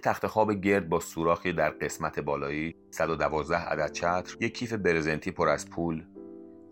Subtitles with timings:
[0.00, 5.30] یه تخت خواب گرد با سوراخی در قسمت بالایی 112 عدد چتر یک کیف برزنتی
[5.30, 6.04] پر از پول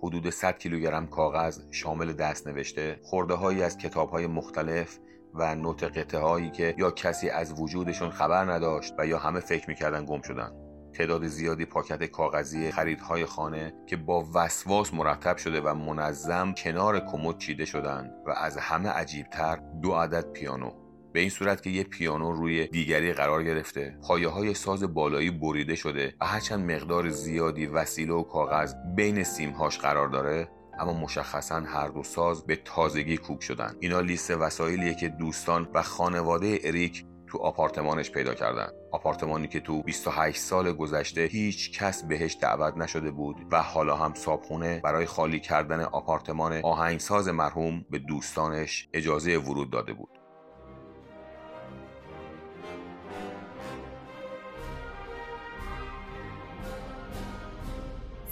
[0.02, 4.98] حدود 100 کیلوگرم کاغذ شامل دست نوشته خورده هایی از کتاب های مختلف
[5.34, 9.68] و نوت قطعه هایی که یا کسی از وجودشون خبر نداشت و یا همه فکر
[9.68, 10.52] می‌کردن گم شدن.
[10.92, 17.38] تعداد زیادی پاکت کاغذی خریدهای خانه که با وسواس مرتب شده و منظم کنار کمد
[17.38, 20.70] چیده شدند و از همه عجیبتر دو عدد پیانو.
[21.12, 25.74] به این صورت که یه پیانو روی دیگری قرار گرفته پایه های ساز بالایی بریده
[25.74, 31.88] شده و هرچند مقدار زیادی وسیله و کاغذ بین سیمهاش قرار داره اما مشخصا هر
[31.88, 33.76] دو ساز به تازگی کوک شدن.
[33.80, 38.68] اینا لیست وسایلیه که دوستان و خانواده اریک تو آپارتمانش پیدا کردن.
[38.92, 44.14] آپارتمانی که تو 28 سال گذشته هیچ کس بهش دعوت نشده بود و حالا هم
[44.14, 50.10] صابخونه برای خالی کردن آپارتمان آهنگساز مرحوم به دوستانش اجازه ورود داده بود.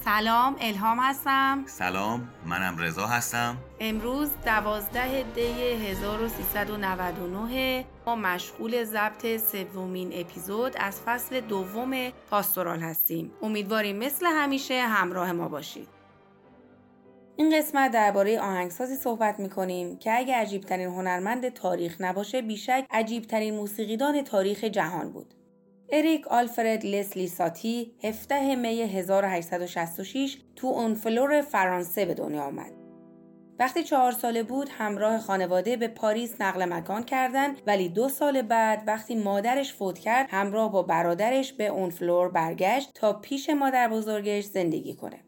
[0.07, 1.65] سلام الهام هستم.
[1.67, 3.57] سلام منم رضا هستم.
[3.81, 13.33] امروز دوازده دی 1399 ما مشغول ضبط سومین اپیزود از فصل دوم پاستورال هستیم.
[13.43, 15.89] امیدواریم مثل همیشه همراه ما باشید.
[17.37, 24.23] این قسمت درباره آهنگسازی صحبت می‌کنیم که اگه عجیبترین هنرمند تاریخ نباشه بیشک عجیبترین موسیقیدان
[24.23, 25.35] تاریخ جهان بود.
[25.91, 32.73] اریک آلفرد لسلی ساتی 17 می 1866 تو اونفلور فرانسه به دنیا آمد.
[33.59, 38.83] وقتی چهار ساله بود همراه خانواده به پاریس نقل مکان کردند ولی دو سال بعد
[38.87, 44.95] وقتی مادرش فوت کرد همراه با برادرش به اونفلور برگشت تا پیش مادر بزرگش زندگی
[44.95, 45.21] کنه.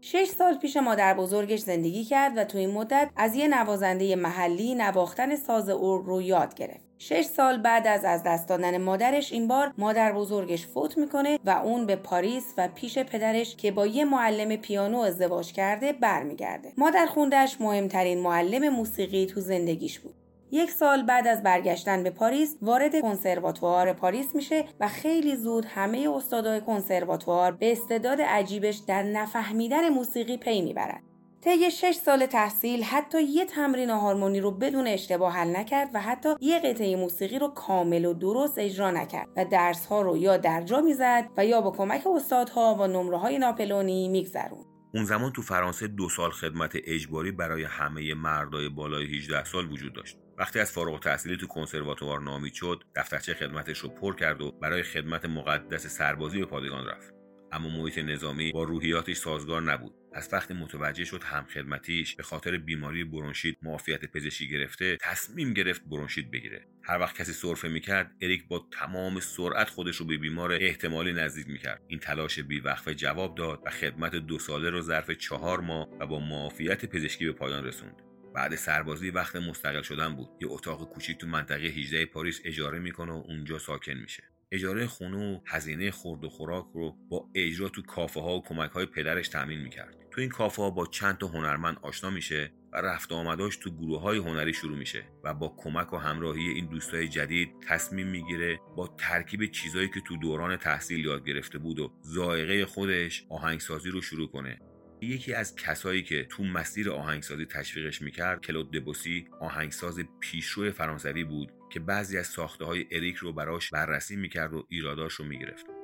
[0.00, 4.74] شش سال پیش مادر بزرگش زندگی کرد و تو این مدت از یه نوازنده محلی
[4.74, 6.89] نواختن ساز ارگ رو یاد گرفت.
[7.02, 11.50] شش سال بعد از از دست دادن مادرش این بار مادر بزرگش فوت می‌کنه و
[11.50, 16.72] اون به پاریس و پیش پدرش که با یه معلم پیانو ازدواج کرده برمیگرده.
[16.76, 20.14] مادر خوندش مهمترین معلم موسیقی تو زندگیش بود.
[20.50, 26.08] یک سال بعد از برگشتن به پاریس وارد کنسرواتوار پاریس میشه و خیلی زود همه
[26.16, 31.09] استادای کنسرواتوار به استعداد عجیبش در نفهمیدن موسیقی پی می‌برند.
[31.44, 36.28] طی شش سال تحصیل حتی یه تمرین هارمونی رو بدون اشتباه حل نکرد و حتی
[36.40, 40.80] یه قطعه موسیقی رو کامل و درست اجرا نکرد و درس ها رو یا درجا
[40.80, 44.64] می‌زد و یا با کمک استادها و نمره های ناپلونی میگذرون
[44.94, 49.92] اون زمان تو فرانسه دو سال خدمت اجباری برای همه مردای بالای 18 سال وجود
[49.92, 50.18] داشت.
[50.38, 54.82] وقتی از فارغ تحصیلی تو کنسرواتوار نامید شد دفترچه خدمتش رو پر کرد و برای
[54.82, 57.19] خدمت مقدس سربازی به پادگان رفت.
[57.52, 59.94] اما محیط نظامی با روحیاتش سازگار نبود.
[60.12, 65.82] از وقتی متوجه شد هم خدمتیش به خاطر بیماری برونشیت معافیت پزشکی گرفته تصمیم گرفت
[65.84, 66.66] برونشیت بگیره.
[66.82, 71.48] هر وقت کسی سرفه می‌کرد اریک با تمام سرعت خودش رو به بیمار احتمالی نزدیک
[71.48, 71.82] می‌کرد.
[71.88, 76.20] این تلاش بیوقفه جواب داد و خدمت دو ساله رو ظرف چهار ماه و با
[76.20, 78.02] معافیت پزشکی به پایان رسوند.
[78.34, 80.28] بعد سربازی وقت مستقل شدن بود.
[80.40, 84.22] یه اتاق کوچیک تو منطقه 18 پاریس اجاره می‌کنه و اونجا ساکن میشه.
[84.52, 88.70] اجاره خونه و هزینه خورد و خوراک رو با اجرا تو کافه ها و کمک
[88.70, 89.96] های پدرش تامین می‌کرد.
[90.10, 94.00] تو این کافه ها با چند تا هنرمند آشنا میشه و رفت آمداش تو گروه
[94.00, 98.94] های هنری شروع میشه و با کمک و همراهی این دوستای جدید تصمیم می‌گیره با
[98.98, 104.30] ترکیب چیزایی که تو دوران تحصیل یاد گرفته بود و ذائقه خودش آهنگسازی رو شروع
[104.30, 104.58] کنه.
[105.02, 111.52] یکی از کسایی که تو مسیر آهنگسازی تشویقش می‌کرد کلود دبوسی آهنگساز پیشرو فرانسوی بود.
[111.70, 115.79] که بعضی از ساخته های اریک رو براش بررسی می‌کرد و ایراداش رو می‌گرفت.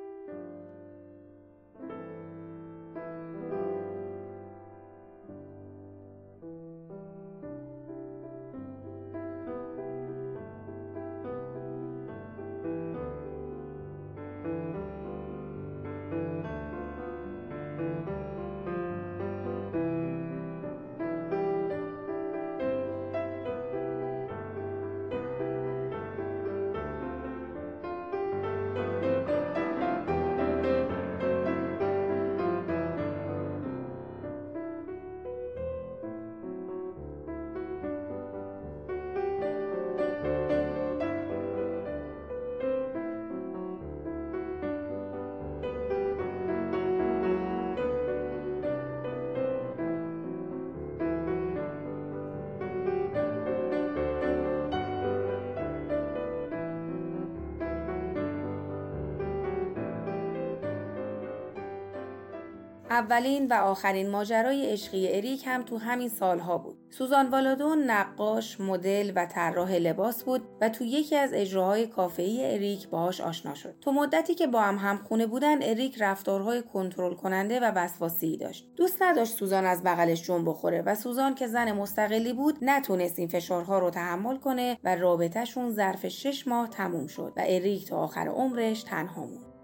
[62.96, 66.78] اولین و آخرین ماجرای عشقی اریک هم تو همین سالها بود.
[66.90, 72.88] سوزان والادون نقاش، مدل و طراح لباس بود و تو یکی از اجراهای کافه‌ای اریک
[72.88, 73.74] باهاش آشنا شد.
[73.80, 78.68] تو مدتی که با هم همخونه بودن اریک رفتارهای کنترل کننده و وسواسی داشت.
[78.76, 83.28] دوست نداشت سوزان از بغلش جون بخوره و سوزان که زن مستقلی بود نتونست این
[83.28, 88.28] فشارها رو تحمل کنه و رابطهشون ظرف شش ماه تموم شد و اریک تا آخر
[88.28, 89.55] عمرش تنها موند.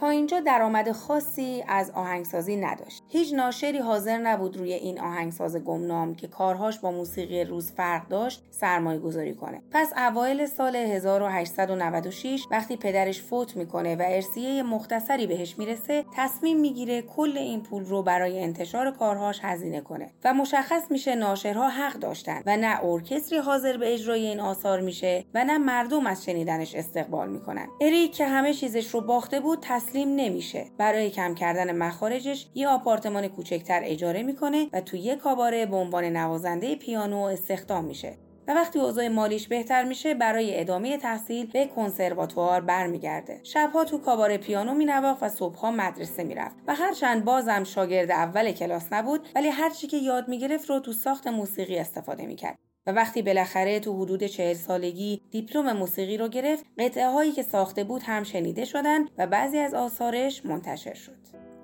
[0.00, 3.02] تا اینجا درآمد خاصی از آهنگسازی نداشت.
[3.08, 8.42] هیچ ناشری حاضر نبود روی این آهنگساز گمنام که کارهاش با موسیقی روز فرق داشت
[8.50, 9.62] سرمایه گذاری کنه.
[9.70, 17.02] پس اوایل سال 1896 وقتی پدرش فوت می‌کنه و ارسیه مختصری بهش می‌رسه تصمیم می‌گیره
[17.02, 22.42] کل این پول رو برای انتشار کارهاش هزینه کنه و مشخص میشه ناشرها حق داشتن
[22.46, 27.28] و نه ارکستری حاضر به اجرای این آثار میشه و نه مردم از شنیدنش استقبال
[27.28, 27.66] می‌کنن.
[27.80, 30.66] اریک که همه چیزش رو باخته بود تسلیم نمیشه.
[30.78, 36.04] برای کم کردن مخارجش یه آپارتمان کوچکتر اجاره می‌کنه و تو یه کاباره به عنوان
[36.04, 38.14] نوازنده پیانو استخدام میشه.
[38.48, 43.40] و وقتی اوضاع مالیش بهتر میشه برای ادامه تحصیل به کنسرواتوار برمیگرده.
[43.42, 46.56] شبها تو کاباره پیانو مینواخت و صبحها مدرسه می‌رفت.
[46.66, 51.26] و هرچند بازم شاگرد اول کلاس نبود ولی هرچی که یاد می‌گرفت رو تو ساخت
[51.26, 52.58] موسیقی استفاده می‌کرد.
[52.88, 57.84] و وقتی بالاخره تو حدود چهل سالگی دیپلم موسیقی رو گرفت قطعه هایی که ساخته
[57.84, 61.16] بود هم شنیده شدن و بعضی از آثارش منتشر شد.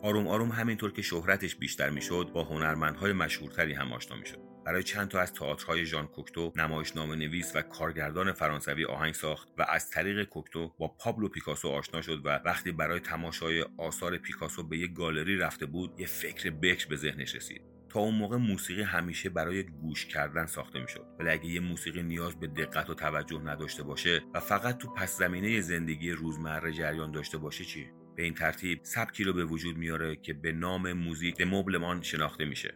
[0.02, 4.38] آروم آروم همینطور که شهرتش بیشتر می‌شد با هنرمندهای مشهورتری هم آشنا می‌شد.
[4.66, 9.66] برای چند تا از تئاترهای ژان کوکتو نمایشنامه نویس و کارگردان فرانسوی آهنگ ساخت و
[9.68, 14.78] از طریق کوکتو با پابلو پیکاسو آشنا شد و وقتی برای تماشای آثار پیکاسو به
[14.78, 17.73] یک گالری رفته بود یه فکر بکر به ذهنش رسید.
[17.94, 21.06] تا اون موقع موسیقی همیشه برای گوش کردن ساخته می‌شد.
[21.18, 25.18] ولی اگه یه موسیقی نیاز به دقت و توجه نداشته باشه و فقط تو پس
[25.18, 27.86] زمینه زندگی روزمره جریان داشته باشه چی؟
[28.16, 32.74] به این ترتیب سبکی رو به وجود میاره که به نام موزیک مبلمان شناخته میشه.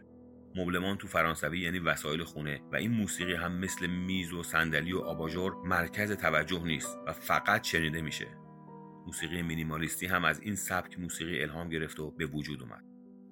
[0.56, 4.98] مبلمان تو فرانسوی یعنی وسایل خونه و این موسیقی هم مثل میز و صندلی و
[4.98, 8.26] آباژور مرکز توجه نیست و فقط شنیده میشه.
[9.06, 12.87] موسیقی مینیمالیستی هم از این سبک موسیقی الهام گرفت و به وجود اومد.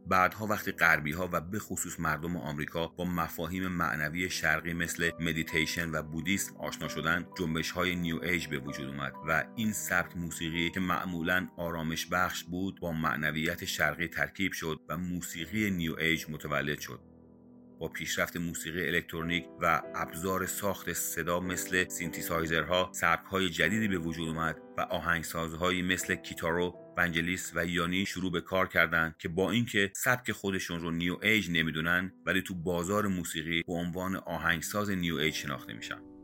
[0.08, 5.90] بعدها وقتی غربی ها و به خصوص مردم آمریکا با مفاهیم معنوی شرقی مثل مدیتیشن
[5.90, 10.70] و بودیسم آشنا شدن جنبش های New Age به وجود اومد و این سبک موسیقی
[10.70, 16.78] که معمولا آرامش بخش بود با معنویت شرقی ترکیب شد و موسیقی New Age متولد
[16.78, 17.00] شد.
[17.78, 24.56] با پیشرفت موسیقی الکترونیک و ابزار ساخت صدا مثل سینتیسایزرها سبکهای جدیدی به وجود اومد
[24.78, 30.32] و آهنگسازهایی مثل کیتارو ونجلیس و یانی شروع به کار کردند که با اینکه سبک
[30.32, 35.72] خودشون رو New Age نمی‌دونن ولی تو بازار موسیقی به عنوان آهنگساز New Age شناخته
[35.72, 36.15] میشن.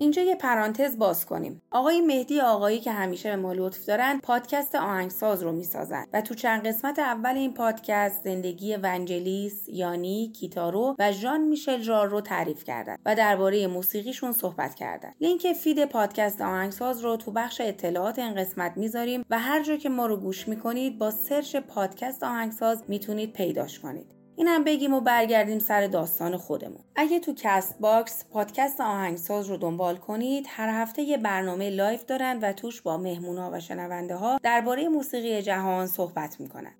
[0.00, 1.62] اینجا یه پرانتز باز کنیم.
[1.70, 6.34] آقای مهدی آقایی که همیشه به ما لطف دارن پادکست آهنگساز رو می‌سازن و تو
[6.34, 12.64] چند قسمت اول این پادکست زندگی ونجلیس یانی کیتارو و ژان میشل جار رو تعریف
[12.64, 15.12] کردن و درباره موسیقیشون صحبت کردن.
[15.20, 19.88] لینک feed پادکست آهنگساز رو تو بخش اطلاعات این قسمت می‌ذاریم و هر جا که
[19.88, 24.19] ما رو گوش می‌کنید با search پادکست آهنگساز می‌تونید پیداش کنید.
[24.40, 26.80] اینم بگیم و برگردیم سر داستان خودمون.
[26.96, 32.38] اگه تو کست باکس پادکست آهنگساز رو دنبال کنید هر هفته یه برنامه live دارن
[32.42, 36.72] و توش با مهمونا و شنونده ها درباره موسیقی جهان صحبت می‌کنن.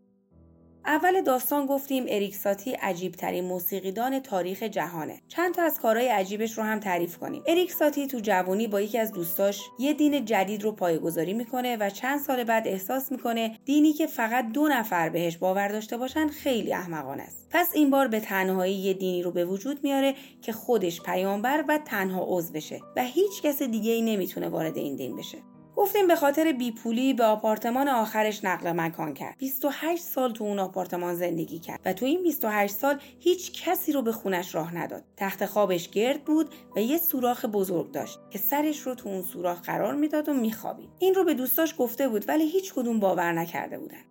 [0.87, 5.21] اول داستان گفتیم اریک ساتی عجیب ترین موسیقیدان تاریخ جهانه.
[5.29, 7.43] چند تا از کارهای عجیبش رو هم تعریف کنیم.
[7.47, 11.91] اریک ساتی تو جوانی با یکی از دوستاش یه دین جدید رو پایه‌گذاری می‌کنه و
[11.91, 16.73] چند سال بعد احساس می‌کنه دینی که فقط دو نفر بهش باور داشته باشن خیلی
[16.73, 17.49] احمقانه است.
[17.51, 21.79] پس این بار به تنهایی یه دینی رو به وجود میاره که خودش پیامبر و
[21.79, 25.39] تنها عضو بشه و هیچ کس دیگه ای نمی‌تونه وارد این دین بشه.
[25.81, 29.37] گفتیم به خاطر بیپولی به آپارتمان آخرش نقل مکان کرد.
[29.39, 34.03] 28 سال تو اون آپارتمان زندگی کرد و تو این 28 سال هیچ کسی رو
[34.03, 35.05] به خونش راه نداد.
[35.17, 39.63] تخت خوابش گرد بود و یه سوراخ بزرگ داشت که سرش رو تو اون سوراخ
[39.63, 40.91] قرار می‌داد و میخوابید.
[40.99, 44.03] این رو به دوستاش گفته بود ولی هیچ کدوم باور نکرده بودن.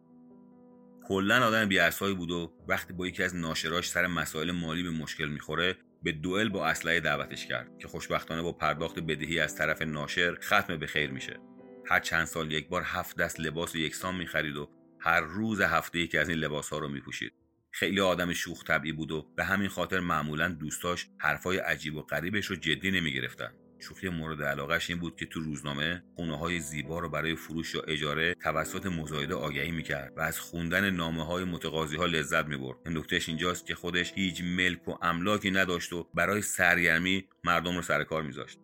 [1.08, 5.28] کلا آدم بیاسایی بود و وقتی با یکی از ناشراش سر مسائل مالی به مشکل
[5.28, 10.38] می‌خوره به دوئل با اسلحه دعوتش کرد که خوشبختانه با پرداخت بدهی از طرف ناشر
[10.42, 11.49] ختم به خیر میشه.
[11.90, 14.70] هر چند سال یک بار هفت دست لباس یکسان می‌خرید و
[15.00, 17.34] هر روز هفته یکی از این لباس ها رو میپوشید.
[17.72, 22.46] خیلی آدم شوخ طبعی بود و به همین خاطر معمولا دوستاش حرفای عجیب و غریبش
[22.46, 23.54] رو جدی نمی‌گرفتن.
[23.80, 27.82] شوخی مورد علاقهش این بود که تو روزنامه خونه های زیبا رو برای فروش یا
[27.82, 32.78] اجاره توسط مزایده آگهی می‌کرد و از خوندن نامه های متقاضی ها لذت می‌برد.
[32.86, 38.04] نکتهش اینجاست که خودش هیچ ملک و املاکی نداشت و برای سرگرمی مردم رو سر
[38.04, 38.60] کار میذاشت.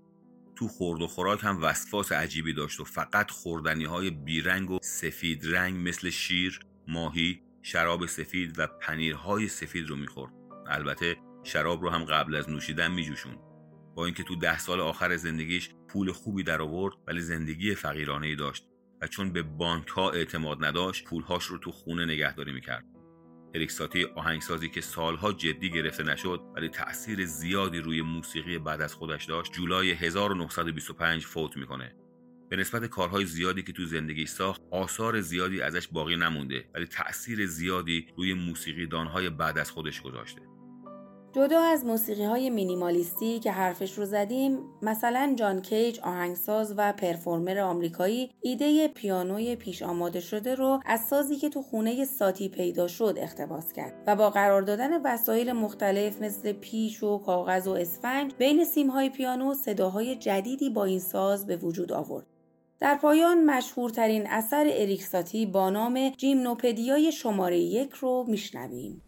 [0.55, 5.55] تو خورد و خوراک هم وسواس عجیبی داشت و فقط خوردنی های بیرنگ و سفید
[5.55, 10.31] رنگ مثل شیر، ماهی، شراب سفید و پنیرهای سفید رو می‌خورد.
[10.67, 13.37] البته شراب رو هم قبل از نوشیدن میجوشون.
[13.95, 18.35] با اینکه تو ده سال آخر زندگیش پول خوبی در آورد ولی زندگی فقیرانه ای
[18.35, 18.67] داشت
[19.01, 22.85] و چون به بانک ها اعتماد نداشت پولهاش رو تو خونه نگهداری می‌کرد.
[23.55, 29.25] اریکساتی آهنگسازی که سالها جدی گرفته نشد ولی تأثیر زیادی روی موسیقی بعد از خودش
[29.25, 31.95] داشت جولای 1925 فوت می‌کنه.
[32.49, 37.45] به نسبت کارهای زیادی که تو زندگی ساخت آثار زیادی ازش باقی نمونده ولی تأثیر
[37.45, 40.41] زیادی روی موسیقی دانهای بعد از خودش گذاشته.
[41.35, 47.59] جدا از موسیقی های مینیمالیستی که حرفش رو زدیم مثلا جان کیج آهنگساز و پرفورمر
[47.59, 53.15] آمریکایی ایده پیانوی پیش آماده شده رو از سازی که تو خونه ساتی پیدا شد
[53.17, 58.63] اقتباس کرد و با قرار دادن وسایل مختلف مثل پیش و کاغذ و اسفنج بین
[58.63, 62.25] سیمهای پیانو صداهای جدیدی با این ساز به وجود آورد.
[62.79, 69.01] در پایان مشهورترین اثر اریک ساتی با نام جیمنوپدیای شماره یک رو میشنویم.